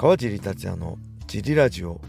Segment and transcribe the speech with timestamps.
[0.00, 2.00] 川尻達也のジリラジオ。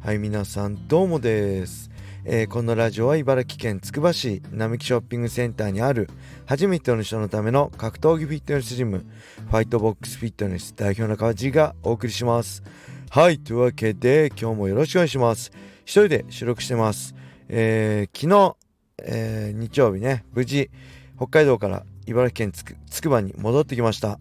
[0.00, 1.90] はい皆さんどうもです、
[2.26, 6.10] えー、このラジオは茨城県つくば市並木ショッピングセンターにある
[6.44, 12.62] 初めての人のための格闘技フィットネスジムファイトボックスフィットネス代表の川尻がお送りします。
[13.08, 15.50] はいというわけで今日もよろしくお願いします。
[15.86, 17.14] 一人で収録してます。
[17.48, 18.56] えー、昨日、
[19.02, 20.70] えー、日曜日ね無事
[21.16, 24.20] 北海道から茨城県つくばに戻ってきました。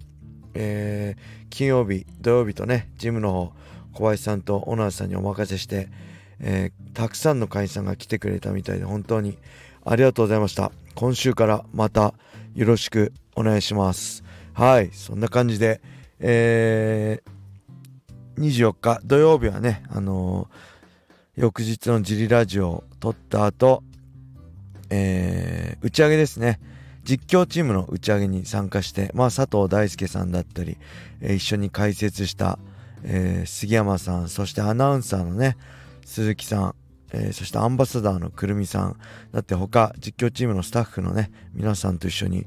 [0.59, 3.53] えー、金曜日土曜日とねジムの方
[3.93, 5.89] 小林さんと小野さんにお任せして、
[6.39, 9.37] えー、たくさんの会員さんが来てくれたみたいで本当に
[9.83, 10.71] ありがとうございました。
[10.95, 12.13] 今週からまた
[12.55, 14.23] よろしくお願いします。
[14.53, 15.81] はいそんな感じで
[16.19, 23.83] えー、24日土曜日はねあのー、翌日のジリラジオを撮った後
[24.89, 26.59] えー、打ち上げですね。
[27.07, 30.77] 実況チームの打ち上げに参加して、まあ、佐藤大輔さんだったり、
[31.21, 32.59] えー、一緒に解説した、
[33.03, 35.55] えー、杉山さんそしてアナウンサーのね
[36.05, 36.75] 鈴木さん、
[37.13, 38.99] えー、そしてアンバサダーのくるみさん
[39.31, 42.45] だって他実況チームのスタッフのね皆さんと一緒に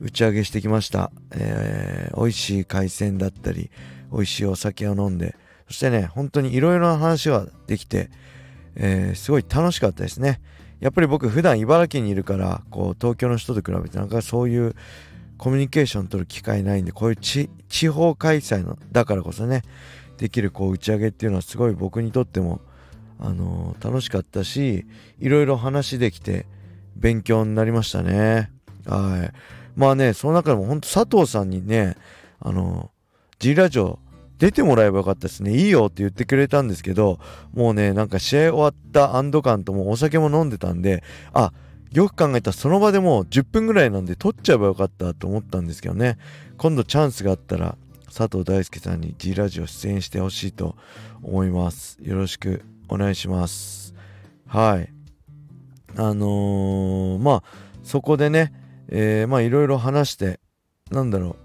[0.00, 3.70] 打ち上げしてきました、えー、美味しい海鮮だったり
[4.12, 5.36] 美味しいお酒を飲んで
[5.68, 8.10] そしてね本当にいろいろな話ができて、
[8.74, 10.40] えー、すごい楽しかったですね。
[10.80, 14.74] やっぱり僕普段茨城にいるからこう東京の人と比べてなんかそういう
[15.36, 17.48] コミュニケーション取る機会ないんでこういう地
[17.88, 19.62] 方開催のだからこそね
[20.18, 22.60] できるこう打ち上げっていうのはすごい僕にとっても
[23.18, 24.86] あのー、楽しかったし
[25.18, 26.46] いろいろ話できて
[26.96, 28.50] 勉強になりましたね。
[28.86, 29.78] はい。
[29.78, 31.96] まあねその中でも本当佐藤さんにね
[32.40, 32.90] あの
[33.38, 33.98] G ラジオ
[34.40, 35.54] 出てもらえばよかったですね。
[35.54, 37.20] いいよって言ってくれたんですけど、
[37.52, 41.52] もうね、なんか試合終わった安堵感ともお酒も飲んでたんで、あ、
[41.92, 46.16] よく考えたらその場でもう10分ぐらいなんで取っちゃえばよかったと思ったんですけどね。
[46.56, 50.74] 今度チャンスがあったら佐藤大輔さんに G ラジオ出演してほしいと
[51.22, 51.98] 思います。
[52.00, 53.94] よろしくお願いします。
[54.46, 54.90] はい。
[55.96, 57.42] あのー、まあ、
[57.82, 58.54] そこでね、
[58.88, 60.40] えー、まあいろいろ話して、
[60.90, 61.36] なんだろう、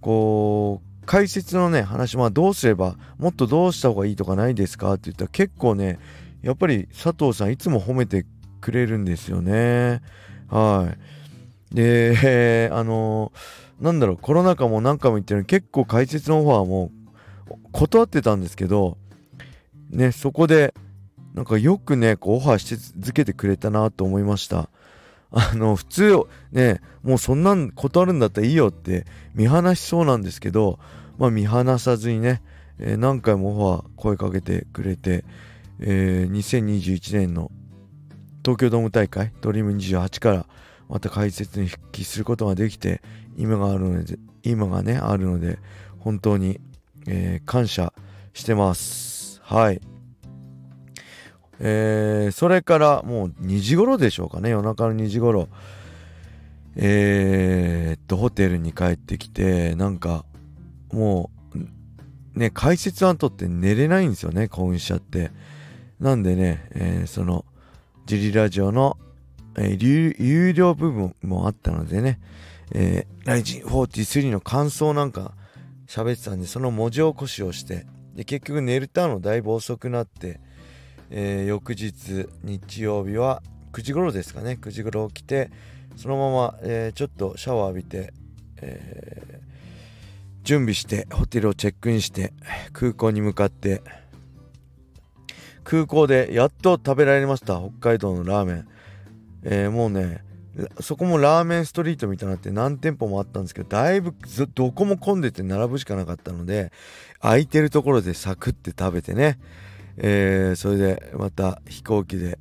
[0.00, 5.98] こう、解説のね話まあどうすればもっとどうした方がいいとかないですかって言ったら結構ね
[6.40, 8.24] やっぱり佐藤さんいつも褒めて
[8.60, 10.02] くれるんですよね。
[10.46, 10.94] は
[11.72, 11.74] い。
[11.74, 13.32] で あの
[13.80, 16.92] なんだろうコロナ禍も何回も言ってる結構解説のオファーも
[17.72, 18.96] 断ってたんですけど
[19.90, 20.74] ねそこで
[21.34, 24.70] なんかよくねこうオファーし続けてくれたなと思いました。
[25.32, 26.22] あの普通
[26.52, 30.78] ねもうそんなん断るんだったらいいよって見放しそうなんですけど
[31.20, 32.40] まあ、見放さずにね、
[32.78, 35.22] えー、何回もオファー声かけてくれて、
[35.78, 37.52] えー、2021年の
[38.42, 40.46] 東京ドーム大会ドリーム28から
[40.88, 43.02] また解説に復帰することができて
[43.36, 45.58] 今があるので今がねあるので
[45.98, 46.58] 本当に、
[47.06, 47.92] えー、感謝
[48.32, 49.42] してます。
[49.44, 49.80] はい。
[51.58, 54.48] えー、それからもう2時頃でしょうかね。
[54.48, 55.48] 夜中の2時頃
[56.76, 60.24] えー、っとホテルに帰ってきてなんか
[60.92, 61.30] も
[62.34, 65.30] う、ね、解説案取って寝れないんですよね、興奮しちゃって。
[65.98, 67.44] なんでね、えー、その、
[68.06, 68.96] ジリラジオの、
[69.56, 72.18] えー、有料部分もあったのでね、
[73.24, 75.34] ライジン43の感想なんか
[75.86, 80.40] 喋ってたんで、その文字起こしをして、で、結局寝るたのだいぶ遅くなって、
[81.10, 85.50] えー、翌日、日曜日は9時頃ですかね、9時頃起きて、
[85.96, 88.12] そのまま、えー、ちょっとシャワー浴びて、
[88.62, 89.40] え
[90.42, 92.32] 準備してホテルをチェックインして
[92.72, 93.82] 空港に向かって。
[95.62, 97.60] 空港でやっと食べられました。
[97.60, 98.68] 北海道のラーメン、
[99.44, 100.24] えー、もうね
[100.80, 104.14] そこもラーメンストリートみたいになって何店舗もあったんですけどだいぶ
[104.54, 106.72] どこも混んでて並ぶしかなかったので
[107.20, 109.38] 空いてるところでサクって食べてね、
[109.96, 112.38] えー、それでまた飛行機で、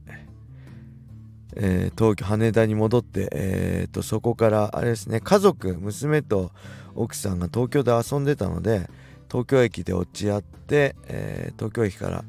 [1.56, 6.52] えー、東京羽田に戻って、えーとそこからあれですね家族娘と
[6.96, 8.90] 奥さんが東京で遊んでたので
[9.30, 12.24] 東京駅で落ち合って、えー、東京駅から、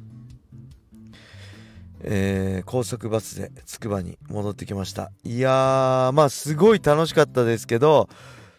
[2.02, 5.10] えー、高速バスでつくばに戻ってきました。
[5.24, 8.08] いやーまあすごい楽しかったですけど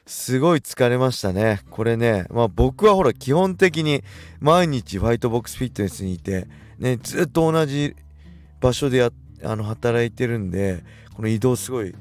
[0.08, 1.62] すごい疲れましたね。
[1.70, 4.04] これねまあ僕はほら基本的に
[4.40, 6.48] 毎日ファイトボックスフィットネスにいて
[6.80, 7.96] ねずっと同じ
[8.60, 9.12] 場所でや
[9.44, 10.84] あの働いてるんで
[11.16, 11.96] この移動すごい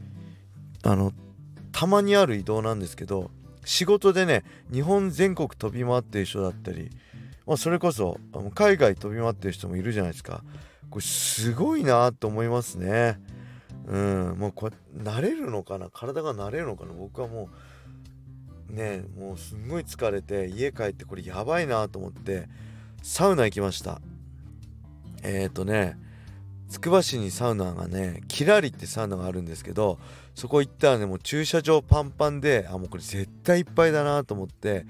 [0.83, 1.13] あの
[1.73, 3.31] たまにある移動なんですけど
[3.65, 6.91] 仕事でね日本全国飛び回ってる人だったり、
[7.47, 8.19] まあ、それこそ
[8.55, 10.43] 海外飛び回ってる人もいるじゃないですか。
[10.89, 13.21] これすごいなと思いますね。
[13.87, 15.89] うんもうこれ慣れるのかな？
[15.91, 16.93] 体が慣れるのかな？
[16.93, 17.49] 僕はも
[18.71, 22.49] うねもうすんごい疲れて家帰ってこれやばいなと思って
[23.03, 24.01] サウナ行きました。
[25.23, 25.97] えっ、ー、とね
[26.71, 29.99] つくば市にサウナがねキラリってサウナがあるんですけど
[30.37, 34.87] そこ行ったらねもう駐車場パンパンであもうこれ絶対いっぱいだなと思って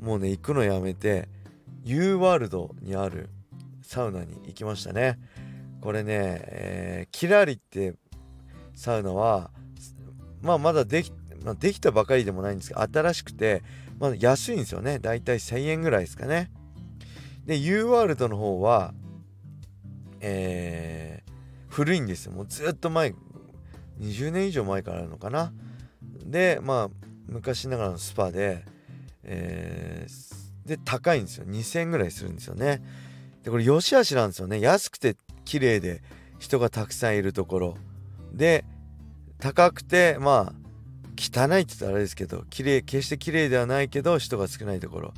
[0.00, 1.28] もうね行くのやめて
[1.84, 3.28] U ワールドにある
[3.82, 5.18] サウナに行きましたね。
[5.80, 7.94] これね、えー、キラリって
[8.74, 9.50] サウナは
[10.42, 11.12] まあまだでき,、
[11.44, 13.62] まあ、できたばかりでもないんですけど新しくて、
[13.98, 14.98] まあ、安いんですよね。
[14.98, 16.50] だいたい1000円ぐらいですかね。
[17.46, 18.94] で U ワールドの方は
[20.20, 21.32] えー、
[21.68, 22.32] 古いんですよ。
[22.32, 23.14] もうずっと前
[24.00, 25.52] 20年以上前からあるのかな。
[26.24, 26.90] でまあ
[27.26, 28.64] 昔ながらのスパで、
[29.22, 31.46] えー、で高いんですよ。
[31.46, 32.82] 2000円ぐらいするんですよね。
[33.42, 34.60] でこれ良し悪しなんですよね。
[34.60, 36.02] 安くて綺麗で
[36.38, 37.76] 人がたくさんいるところ。
[38.32, 38.64] で
[39.38, 40.60] 高くてまあ
[41.16, 45.14] 汚いって言ったらあれですけど綺麗決して綺麗ではないけど人が少ないところ。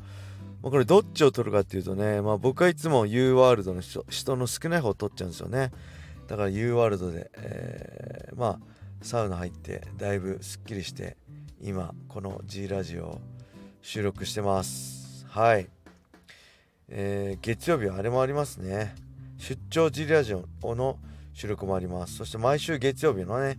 [0.63, 5.73] まあ、これどっちを取るかっていうとね、まあ、僕はいつも U ワールドの人人の少ない方を取っちゃうんですよね。
[6.29, 8.59] だから U ワールドで、えー、まあ
[9.03, 11.17] サウナ入ってだいぶすっきりして
[11.61, 13.21] 今この G ラジオを
[13.83, 15.27] 収録してます。
[15.29, 15.69] はい。
[16.89, 18.95] えー、月曜日はあれもありますね。
[19.39, 20.99] 出張 G ラジオの
[21.35, 22.17] 収録もあります。
[22.17, 23.59] そして毎週月曜日のね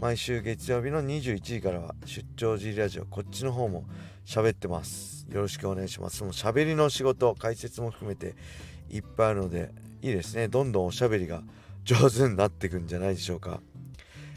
[0.00, 3.84] 毎週月曜日の21時からは出張時ラジオこっちの方も
[4.24, 5.26] 喋ってます。
[5.28, 6.18] よろしくお願いします。
[6.18, 8.36] その喋りの仕事解説も含めて
[8.88, 10.46] いっぱいあるのでいいですね。
[10.46, 11.42] どんどんおしゃべりが
[11.82, 13.60] 上手になっていくんじゃないでしょうか。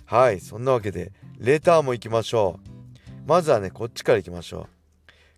[0.05, 3.29] はいそんなわけでレターも行きましょう。
[3.29, 4.80] まずはねこっちから行きましょう。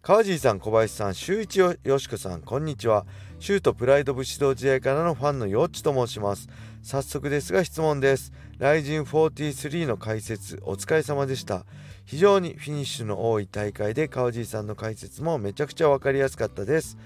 [0.05, 3.05] 川尻さん小林さん周一よしこさんこんにちは。
[3.39, 6.49] シュートプライド武士道時代からのファンのよっちと申します。
[6.81, 8.33] 早速ですが質問です。
[8.57, 11.65] ライジン43の解説お疲れ様でした。
[12.03, 16.97] 非常にフィニッシュの多い大会で川尻さんの解説もめちゃくちゃ分かりやすかったです。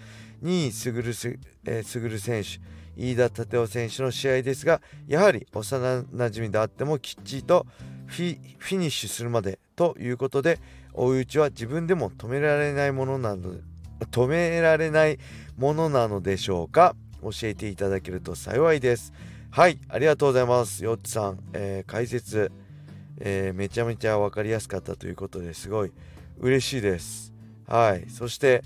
[0.41, 2.59] 2位すぐるす、えー、る選手
[2.95, 7.67] 飯田立夫選手の試合ですがやはり幼なじみであってもきっちりと
[8.07, 8.37] フィ
[8.71, 10.59] ニッシュするまでということで
[10.97, 13.53] 追い打ちは自分でも止められないものなの
[14.11, 15.19] 止められない
[15.57, 16.95] ものなのでしょうか？
[17.21, 19.13] 教えていただけると幸いです。
[19.49, 20.83] はいありがとうございます。
[20.83, 22.51] よっちさん、えー、解説。
[23.19, 25.91] えー、めちゃめちゃ分かりやすかったということですごい。
[26.39, 27.33] 嬉しいです。
[27.65, 28.07] はい。
[28.11, 28.61] そして、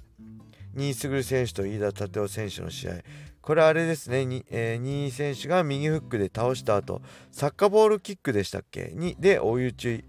[0.76, 2.96] 新優選手と飯田立夫選手の試合。
[3.42, 7.02] これあれですね、にえー、新井選手が右フックで倒した後、
[7.32, 8.92] サッカーボールキックでしたっけ？
[8.94, 10.06] にで追い打ち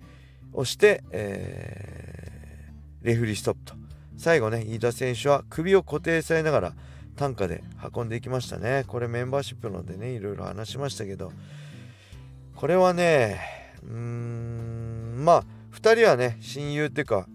[0.53, 3.75] をして、えー、レフリーストップと。
[4.17, 6.75] 最後ね、飯田選手は首を固定されながら
[7.17, 7.63] 担架で
[7.95, 8.85] 運んでいきましたね。
[8.87, 11.33] これメンバーシップのでね、いろいろ話しましたけど、
[12.55, 13.41] これはね、
[13.83, 17.27] うーんまあ2人はね親友っていうか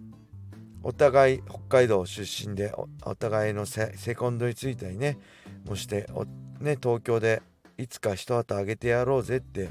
[0.84, 2.74] お互い北海道出身で
[3.04, 5.18] お互いのセコンドについたりね
[5.66, 6.08] もして
[6.60, 7.42] ね、東京で
[7.78, 9.70] いつか一旗あげてやろうぜって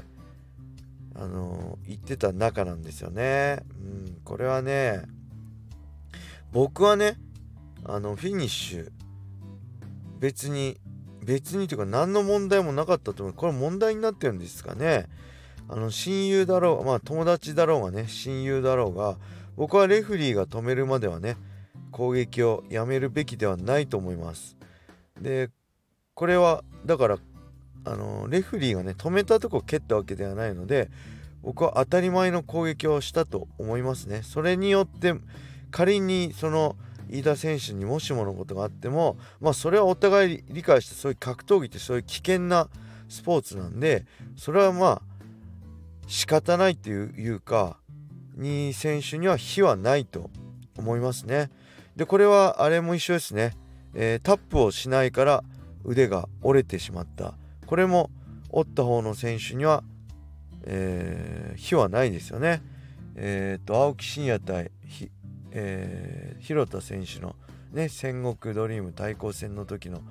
[1.17, 3.59] あの、言ってた仲なんですよね。
[3.79, 5.03] うん、これはね
[6.51, 7.17] 僕はね
[7.83, 8.91] あのフィニッシュ
[10.19, 10.79] 別に
[11.23, 13.35] 別にというか何の問題もなかったと思う。
[13.35, 15.07] これ問題になってるんですかね。
[15.69, 19.17] あの親友だろうまあ友達だろうがね親友だろうが
[19.57, 21.35] 僕はレフリーが止めるまではね
[21.91, 24.55] 攻撃をやめるべきではないと思います。
[25.21, 25.49] で
[26.13, 27.17] これはだから
[27.87, 30.89] あのレフリーがね止めたとこ蹴ったわけではないので
[31.41, 34.21] 僕は当たり前の攻撃をしたと思いますね。
[34.23, 35.15] それによって
[35.71, 36.75] 仮にその
[37.09, 42.69] 飯田選手にもしものことがあってもまあそれはお互い理解してそういう格闘技ってそういう危険な
[43.07, 45.01] スポーツなんでそれはまあ
[46.07, 47.77] 仕方ないっていうか
[48.37, 50.29] 2選手には非はないと
[50.77, 51.49] 思いますね。
[51.95, 53.53] でこれはあれも一緒ですね、
[53.93, 55.43] えー、タップをしないから
[55.83, 57.35] 腕が折れてしまった。
[57.67, 58.09] これも
[58.49, 59.83] 折った方の選手には、
[60.63, 62.63] えー、非はないですよね。
[63.15, 65.11] えっ、ー、と青木真也対ひ、
[65.51, 67.35] えー、広田選手の
[67.73, 70.01] ね戦国ドリーム対抗戦の時の、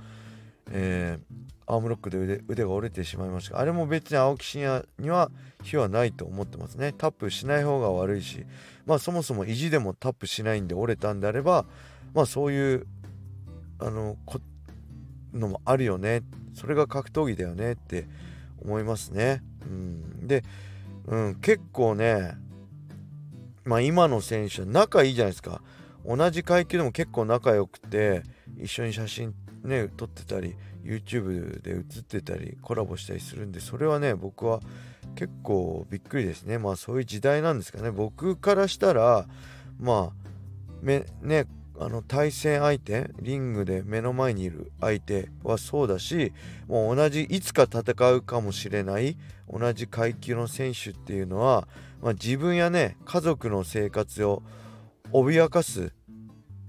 [0.71, 5.31] えー、アームロックで腕腕が折れてしまいましたあれも別に青木真也には
[5.63, 8.45] 非はないと思ってますねタップしない方が悪いし
[8.85, 11.65] まあそもそも意地でもタップしないんで折れたんであれば
[12.13, 12.87] まあそういう
[13.79, 14.41] あのこ
[15.33, 16.23] のもあるよね。
[16.55, 18.07] それが格闘技だよねって
[18.63, 20.43] 思いますね、うん、で、
[21.07, 22.35] うん、結構ね
[23.65, 25.61] まあ今の選手は仲いいじゃないですか。
[26.05, 28.23] 同じ階級でも結構仲良くて
[28.59, 30.55] 一緒に写真ね撮ってたり
[30.85, 34.61] YouTube で映ってたりコラボしたりするんでそれはね僕は
[35.17, 36.59] 結構びっくりですね。
[36.59, 37.91] まあそういう時代なんですかね。
[37.91, 39.27] 僕からしたら
[39.79, 41.05] まあね
[41.79, 46.33] あの対戦相手リングで目の前にいる相手はそうだし
[46.69, 49.17] もう同じいつか戦うかもしれない
[49.49, 51.69] 同じ階級の選手っていうのは、
[52.03, 54.43] まあ、自分やね家族の生活を
[55.13, 55.93] 脅かす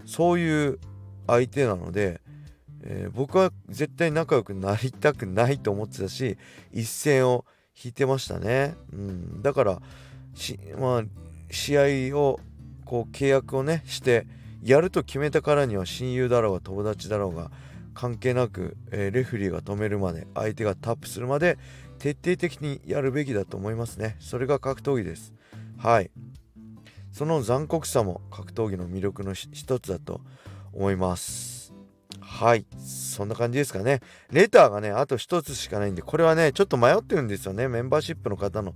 [0.06, 0.80] そういう
[1.26, 2.22] 相手なので、
[2.84, 6.38] えー、僕は絶対仲良くなりたくないと思ってたし
[6.72, 7.46] 一線を
[7.82, 9.82] 引いてましたね、うん、だから、
[10.80, 11.04] まあ、
[11.52, 12.40] 試合を
[12.86, 14.26] こう契約をねして
[14.64, 17.52] やると決めたからには親友だろうが友達だろうが
[17.94, 21.58] 関係なく、えー、レフリーが止めるまで相手がタップするまで
[21.98, 24.18] 徹底的にやるべきだと思いますね。
[24.20, 25.34] それが格闘技です。
[25.78, 26.12] はい。
[27.12, 30.22] その残酷さも格闘技の魅力の一つだと
[30.74, 31.74] 思います。
[32.20, 32.68] はい。
[32.78, 34.02] そんな感じですかね。
[34.32, 37.68] レターがねあと一つしかないんでこれはねちょっと迷ってるんですよね。
[37.68, 38.76] メンバーシップの方の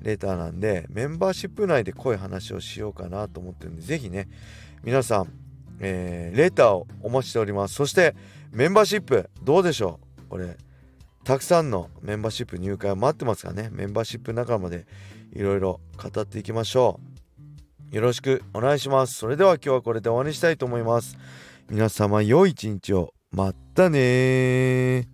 [0.00, 4.28] レターなんでメンバーシップ内で濃い話をしようかなと思ってるんで是非ね
[4.82, 5.32] 皆さん、
[5.80, 7.74] えー、レターをお待ちしております。
[7.74, 8.14] そして
[8.52, 10.28] メンバーシップどうでしょう？
[10.28, 10.56] これ
[11.24, 13.68] たくさんのメンバーシップ入会を待ってますからね？
[13.70, 14.86] メンバーシップ仲間で
[15.32, 16.98] いろいろ語っていきましょ
[17.92, 17.94] う。
[17.94, 19.14] よろしくお願いします。
[19.14, 21.18] それでは今日はこれで終わりにしたいと思います。
[21.68, 23.12] 皆様良い一日を。
[23.32, 25.06] またね